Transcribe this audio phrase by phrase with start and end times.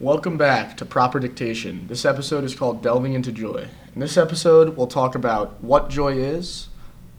[0.00, 1.86] Welcome back to Proper Dictation.
[1.86, 3.68] This episode is called Delving into Joy.
[3.94, 6.70] In this episode, we'll talk about what joy is,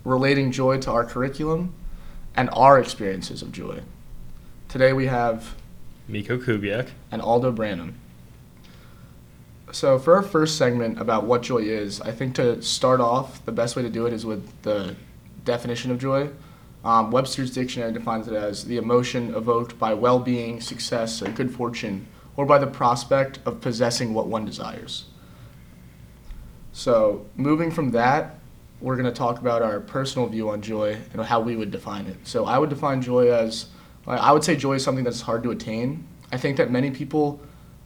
[0.04, 1.76] relating joy to our curriculum,
[2.36, 3.82] and our experiences of joy.
[4.68, 5.54] Today we have
[6.08, 6.90] Miko Kubiak.
[7.12, 8.00] and Aldo Branham.
[9.72, 13.52] So, for our first segment about what joy is, I think to start off, the
[13.52, 14.96] best way to do it is with the
[15.46, 16.32] definition of joy.
[16.84, 21.54] Um, Webster's dictionary defines it as the emotion evoked by well being, success, or good
[21.54, 25.06] fortune, or by the prospect of possessing what one desires.
[26.74, 28.40] So, moving from that,
[28.80, 32.08] we're going to talk about our personal view on joy and how we would define
[32.08, 32.18] it.
[32.24, 33.68] So, I would define joy as
[34.08, 36.08] I would say joy is something that's hard to attain.
[36.32, 37.40] I think that many people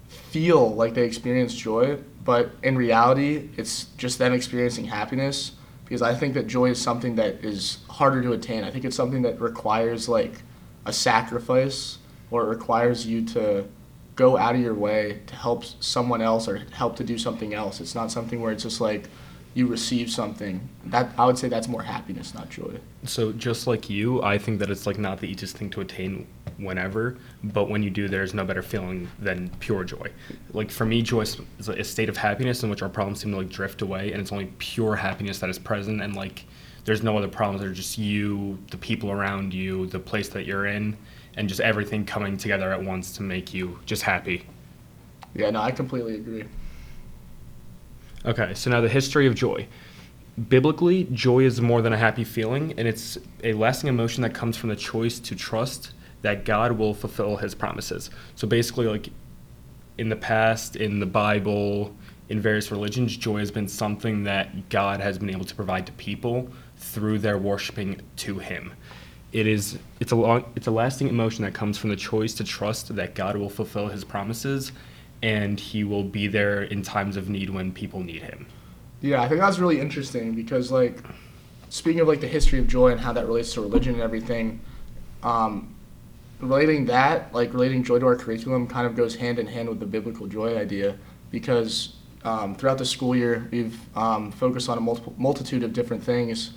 [0.07, 5.51] feel like they experience joy, but in reality, it's just them experiencing happiness.
[5.83, 8.63] Because I think that joy is something that is harder to attain.
[8.63, 10.41] I think it's something that requires like
[10.85, 11.99] a sacrifice,
[12.31, 13.67] or it requires you to
[14.15, 17.81] go out of your way to help someone else or help to do something else.
[17.81, 19.09] It's not something where it's just like
[19.53, 20.67] you receive something.
[20.85, 22.79] That I would say that's more happiness, not joy.
[23.03, 26.27] So just like you, I think that it's like not the easiest thing to attain
[26.57, 30.09] whenever, but when you do, there's no better feeling than pure joy.
[30.53, 33.37] Like for me, joy is a state of happiness in which our problems seem to
[33.37, 36.45] like drift away, and it's only pure happiness that is present, and like
[36.85, 37.61] there's no other problems.
[37.61, 40.95] They're just you, the people around you, the place that you're in,
[41.37, 44.45] and just everything coming together at once to make you just happy.
[45.33, 46.45] Yeah, no, I completely agree.
[48.25, 49.67] Okay, so now the history of joy.
[50.49, 54.57] Biblically, joy is more than a happy feeling, and it's a lasting emotion that comes
[54.57, 58.09] from the choice to trust that God will fulfill his promises.
[58.35, 59.09] So basically, like
[59.97, 61.95] in the past, in the Bible,
[62.29, 65.91] in various religions, joy has been something that God has been able to provide to
[65.93, 68.73] people through their worshiping to him.
[69.35, 72.45] It is it's a long it's a lasting emotion that comes from the choice to
[72.45, 74.71] trust that God will fulfill his promises
[75.21, 78.47] and he will be there in times of need when people need him.
[79.01, 81.03] Yeah, I think that's really interesting because like
[81.67, 84.61] speaking of like the history of joy and how that relates to religion and everything,
[85.21, 85.75] um,
[86.39, 89.81] relating that like relating joy to our curriculum kind of goes hand in hand with
[89.81, 90.97] the biblical joy idea
[91.29, 96.01] because um, throughout the school year we've um, focused on a multiple, multitude of different
[96.01, 96.51] things.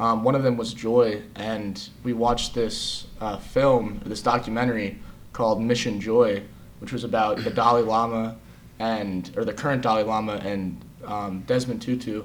[0.00, 4.98] Um, one of them was joy, and we watched this uh, film, this documentary
[5.34, 6.42] called Mission Joy,
[6.78, 8.38] which was about the Dalai Lama
[8.78, 12.24] and or the current Dalai Lama and um, Desmond Tutu,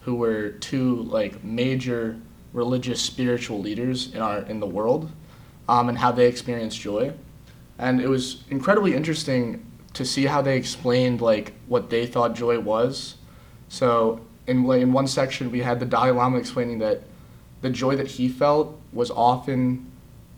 [0.00, 2.18] who were two like major
[2.54, 5.12] religious spiritual leaders in our in the world,
[5.68, 7.12] um, and how they experienced joy,
[7.78, 12.58] and it was incredibly interesting to see how they explained like what they thought joy
[12.58, 13.16] was.
[13.68, 17.02] So in in one section we had the Dalai Lama explaining that
[17.60, 19.90] the joy that he felt was often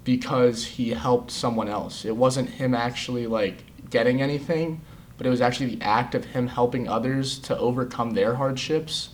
[0.05, 2.05] because he helped someone else.
[2.05, 4.81] It wasn't him actually like getting anything,
[5.17, 9.11] but it was actually the act of him helping others to overcome their hardships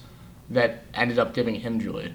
[0.50, 2.12] that ended up giving him joy.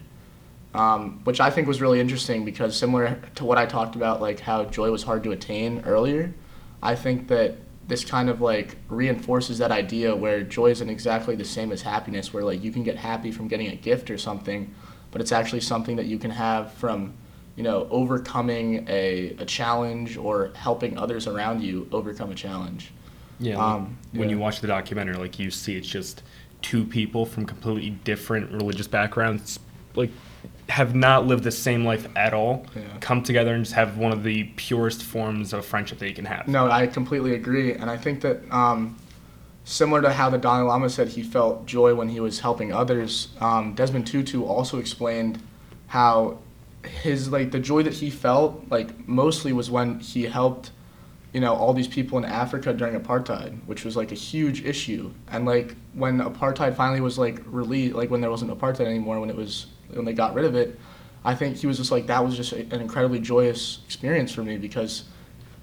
[0.73, 4.39] Um, which I think was really interesting because similar to what I talked about, like
[4.39, 6.33] how joy was hard to attain earlier,
[6.81, 11.45] I think that this kind of like reinforces that idea where joy isn't exactly the
[11.45, 14.73] same as happiness, where like you can get happy from getting a gift or something,
[15.13, 17.13] but it's actually something that you can have from
[17.55, 22.91] you know overcoming a, a challenge or helping others around you overcome a challenge
[23.39, 24.35] yeah um, when yeah.
[24.35, 26.23] you watch the documentary like you see it's just
[26.61, 29.59] two people from completely different religious backgrounds
[29.95, 30.09] like
[30.69, 32.81] have not lived the same life at all yeah.
[32.99, 36.25] come together and just have one of the purest forms of friendship that you can
[36.25, 38.97] have no i completely agree and i think that um,
[39.63, 43.29] similar to how the Dalai Lama said he felt joy when he was helping others,
[43.39, 45.41] um, Desmond Tutu also explained
[45.87, 46.39] how
[46.83, 50.71] his like the joy that he felt like mostly was when he helped
[51.33, 55.11] you know all these people in Africa during apartheid, which was like a huge issue.
[55.29, 59.29] And like when apartheid finally was like released, like when there wasn't apartheid anymore, when
[59.29, 60.79] it was when they got rid of it,
[61.25, 64.43] I think he was just like that was just a, an incredibly joyous experience for
[64.43, 65.05] me because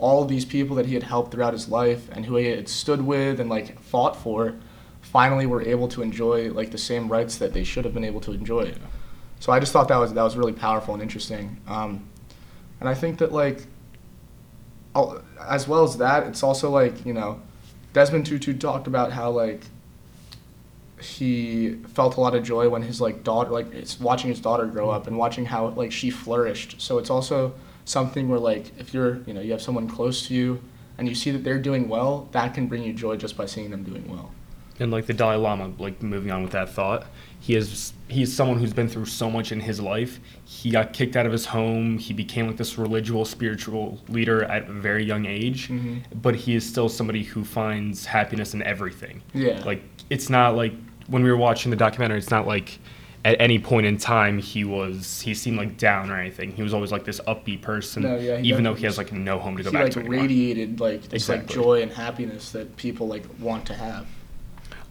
[0.01, 3.03] all these people that he had helped throughout his life and who he had stood
[3.03, 4.55] with and like fought for
[5.03, 8.21] finally were able to enjoy like the same rights that they should have been able
[8.21, 8.73] to enjoy.
[9.41, 11.61] So I just thought that was that was really powerful and interesting.
[11.69, 12.09] Um,
[12.81, 13.67] and I think that like
[15.49, 17.41] as well as that, it's also like you know,
[17.93, 19.63] Desmond Tutu talked about how like
[21.01, 24.67] he felt a lot of joy when his like daughter like it's watching his daughter
[24.67, 26.81] grow up and watching how like she flourished.
[26.81, 27.53] So it's also
[27.91, 30.61] something where like if you're you know you have someone close to you
[30.99, 33.71] and you see that they're doing well, that can bring you joy just by seeing
[33.71, 34.31] them doing well.
[34.79, 37.05] and like the Dalai Lama, like moving on with that thought,
[37.39, 40.21] he is he's someone who's been through so much in his life.
[40.45, 41.99] He got kicked out of his home.
[41.99, 46.03] He became like this religious, spiritual leader at a very young age, Mhm.
[46.23, 49.23] but he is still somebody who finds happiness in everything.
[49.35, 49.63] Yeah.
[49.65, 50.73] Like it's not like
[51.09, 52.79] when we were watching the documentary, it's not like
[53.25, 56.53] at any point in time he was he seemed like down or anything.
[56.53, 59.39] He was always like this upbeat person, No, yeah, even though he has like no
[59.39, 60.21] home to go he back like to anymore.
[60.23, 61.47] radiated like this Exactly.
[61.47, 64.07] like joy and happiness that people like want to have.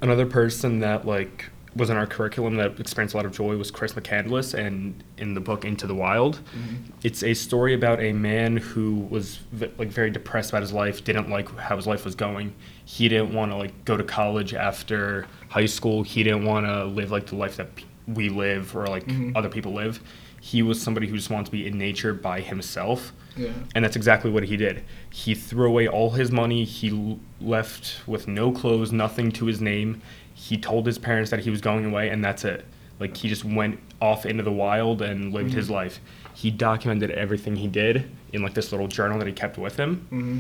[0.02, 1.46] Another person that like
[1.76, 5.34] was in our curriculum that experienced a lot of joy was Chris McCandless, and in
[5.34, 6.76] the book Into the Wild, mm-hmm.
[7.04, 11.04] it's a story about a man who was v- like very depressed about his life,
[11.04, 12.54] didn't like how his life was going.
[12.86, 16.02] He didn't want to like go to college after high school.
[16.04, 17.70] He didn't want to live like the life that
[18.14, 19.36] we live or like Mhm.
[19.36, 20.00] other people live.
[20.42, 23.12] He was somebody who just wanted to be in nature by himself.
[23.36, 23.50] Yeah.
[23.76, 24.84] And that's exactly what he did.
[25.10, 26.64] He threw away all his money.
[26.64, 30.02] He l- left with no clothes, nothing to his name.
[30.34, 32.66] He told his parents that he was going away, and that's it.
[33.00, 36.00] Like, he just went off into the wild and lived his life.
[36.34, 40.06] He documented everything he did in, like, this little journal that he kept with him.
[40.10, 40.40] hmm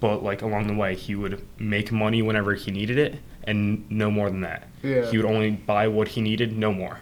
[0.00, 4.10] But, like, along the way, he would make money whenever he needed it, and no
[4.10, 4.68] more than that.
[4.82, 5.10] Yeah.
[5.10, 7.00] He would only buy what he needed, no more.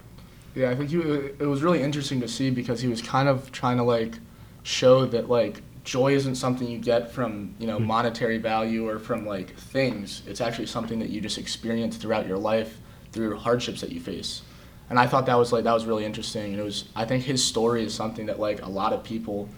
[0.55, 3.51] Yeah, I think he, it was really interesting to see because he was kind of
[3.53, 4.19] trying to like
[4.63, 9.27] show that like joy isn't something you get from you know monetary value or from
[9.27, 10.23] like things.
[10.27, 12.79] It's actually something that you just experience throughout your life
[13.13, 14.43] through hardships that you face.
[14.91, 16.53] And I thought that was like that was really interesting.
[16.53, 19.49] And it was I think his story is something that like a lot of people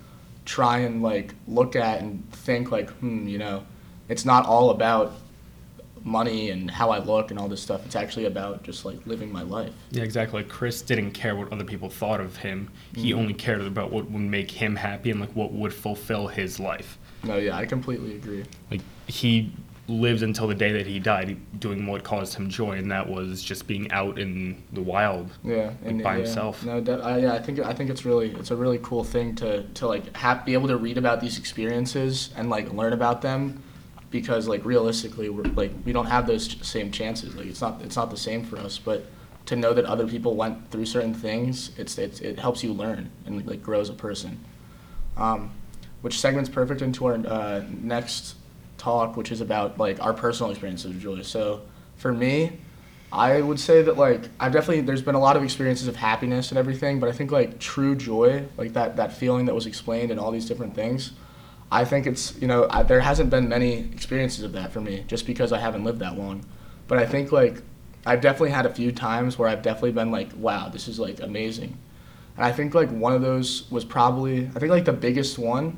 [0.44, 3.64] try and like look at and think like hmm you know
[4.08, 5.14] it's not all about
[6.04, 7.84] money and how I look and all this stuff.
[7.86, 9.72] It's actually about just like living my life.
[9.90, 10.42] Yeah, exactly.
[10.42, 12.68] Like Chris didn't care what other people thought of him.
[12.94, 13.16] He Mhm.
[13.18, 16.98] only cared about what would make him happy and like what would fulfill his life.
[17.24, 18.44] No, yeah, I completely agree.
[18.70, 19.50] Like he
[19.86, 23.42] lived until the day that he died doing what caused him joy, and that was
[23.42, 25.30] just being out in the wild.
[25.42, 26.64] Yeah, Like, by yeah, himself.
[26.64, 29.34] No, that, I, yeah, I think I think it's really it's a really cool thing
[29.36, 33.20] to to like have, be able to read about these experiences and like learn about
[33.22, 33.62] them,
[34.10, 37.34] because like realistically we're like we don't have those same chances.
[37.34, 39.06] Like it's not it's not the same for us, but
[39.46, 43.10] to know that other people went through certain things, it's, it's it helps you learn
[43.26, 44.42] and like grow as a person.
[45.16, 45.50] Um,
[46.00, 48.36] which segments perfect into our uh, next
[48.78, 51.22] talk, which is about like our personal experiences of joy.
[51.22, 51.62] So
[51.96, 52.58] for me,
[53.12, 56.50] I would say that like I've definitely there's been a lot of experiences of happiness
[56.50, 60.10] and everything, but I think like true joy, like that that feeling that was explained
[60.10, 61.12] and all these different things,
[61.74, 65.04] I think it's you know I, there hasn't been many experiences of that for me
[65.08, 66.44] just because I haven't lived that long,
[66.86, 67.62] but I think like
[68.06, 71.18] I've definitely had a few times where I've definitely been like wow this is like
[71.18, 71.76] amazing,
[72.36, 75.76] and I think like one of those was probably I think like the biggest one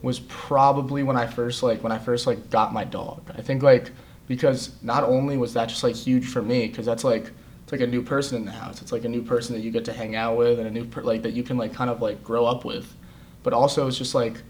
[0.00, 3.30] was probably when I first like when I first like got my dog.
[3.36, 3.90] I think like
[4.26, 7.30] because not only was that just like huge for me because that's like
[7.62, 8.80] it's like a new person in the house.
[8.80, 10.86] It's like a new person that you get to hang out with and a new
[10.86, 12.96] per- like that you can like kind of like grow up with.
[13.42, 14.40] But also it's just like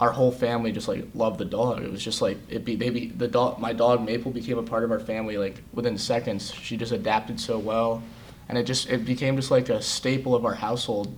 [0.00, 1.82] our whole family just like loved the dog.
[1.82, 4.62] It was just like it be they be the dog my dog Maple became a
[4.62, 6.52] part of our family like within seconds.
[6.54, 8.02] She just adapted so well
[8.48, 11.14] and it just it became just like a staple of our household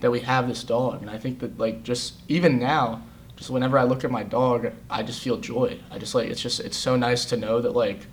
[0.00, 1.02] that we have this dog.
[1.02, 3.02] And I think that like just even now,
[3.36, 5.78] just whenever I look at my dog, I just feel joy.
[5.90, 8.06] I just like it's just it's so nice to know that like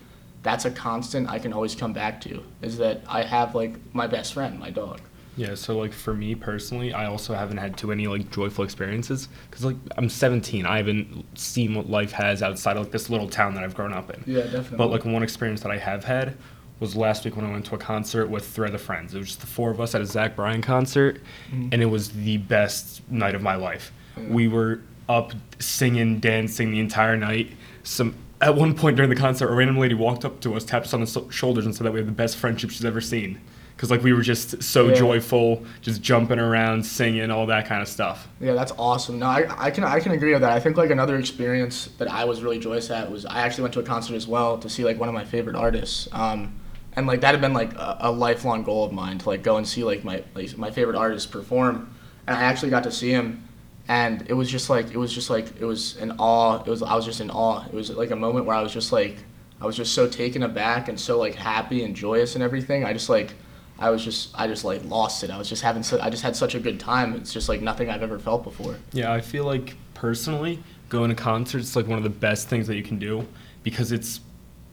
[0.43, 2.43] that's a constant I can always come back to.
[2.61, 5.01] Is that I have like my best friend, my dog.
[5.37, 9.29] Yeah, so like for me personally, I also haven't had too many like joyful experiences
[9.49, 10.65] because like I'm 17.
[10.65, 13.93] I haven't seen what life has outside of like this little town that I've grown
[13.93, 14.23] up in.
[14.25, 14.77] Yeah, definitely.
[14.77, 16.35] But like one experience that I have had
[16.79, 19.13] was last week when I went to a concert with three other friends.
[19.15, 21.69] It was just the four of us at a Zach Bryan concert, Mhm.
[21.71, 23.91] and it was the best night of my life.
[24.17, 24.23] Yeah.
[24.29, 27.51] We were up singing, dancing the entire night.
[27.83, 30.85] Some at one point during the concert, a random lady walked up to us, tapped
[30.87, 33.01] us on the so- shoulders, and said that we have the best friendship she's ever
[33.01, 33.39] seen.
[33.77, 34.95] Because like we were just so Yeah.
[34.95, 38.27] joyful, just jumping around, singing, all that kind of stuff.
[38.41, 39.19] Yeah, that's awesome.
[39.19, 40.51] No, I, I can I can agree with that.
[40.51, 43.75] I think like another experience that I was really joyous at was I actually went
[43.75, 46.09] to a concert as well to see like one of my favorite artists.
[46.11, 46.55] Um,
[46.95, 49.57] and like that had been like a, a lifelong goal of mine to like go
[49.57, 51.93] and see like my like my favorite artist perform.
[52.25, 53.47] And I actually got to see him,
[53.87, 56.63] and it was just like it was just like it was an awe.
[56.65, 57.63] It was I was just in awe.
[57.67, 59.17] It was like a moment where I was just like
[59.61, 62.83] I was just so taken aback and so like happy and joyous and everything.
[62.83, 63.35] I just like
[63.79, 65.29] I was just I just like lost it.
[65.29, 67.13] I was just having so, I just had such a good time.
[67.15, 68.75] It's just like nothing I've ever felt before.
[68.91, 72.67] Yeah, I feel like personally going to concerts is like one of the best things
[72.67, 73.25] that you can do
[73.63, 74.21] because it's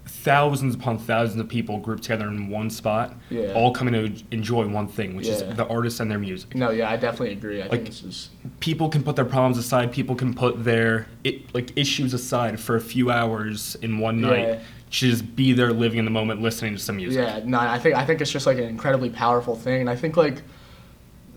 [0.07, 3.53] thousands upon thousands of people grouped together in one spot, Yeah.
[3.55, 5.35] all coming to enjoy one thing, which Yeah.
[5.35, 6.55] is the artists and their music.
[6.55, 7.61] No, yeah, I definitely agree.
[7.61, 8.29] I Like- think this is
[8.61, 9.93] People can put their problems aside.
[9.93, 14.39] People can put their it, like issues aside for a few hours in one night.
[14.49, 14.59] Yeah.
[14.95, 17.27] To just be there, living in the moment, listening to some music.
[17.27, 19.97] Yeah, no, I think I think it's just like an incredibly powerful thing, and I
[19.97, 20.43] think like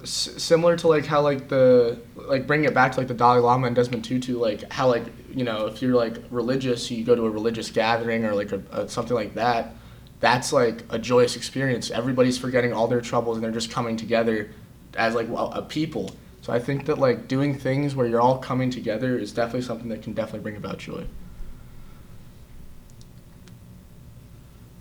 [0.03, 3.39] s- similar to like how like the like bringing it back to like the Dalai
[3.39, 7.15] Lama and Desmond Tutu, like how like you know if you're like religious, you go
[7.15, 9.73] to a religious gathering or like a, a something like that.
[10.19, 11.89] That's like a joyous experience.
[11.89, 14.51] Everybody's forgetting all their troubles and they're just coming together
[14.95, 16.11] as like a, a people.
[16.41, 19.89] So I think that like doing things where you're all coming together is definitely something
[19.89, 21.05] that can definitely bring about joy.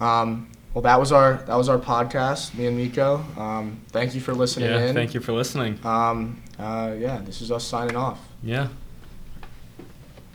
[0.00, 3.24] Um, well, that was our that was our podcast, me and Miko.
[3.38, 4.94] Um, thank you for listening Yeah, in.
[4.94, 5.78] thank you for listening.
[5.84, 8.18] Um, uh, yeah, this is us signing off.
[8.42, 8.68] Yeah.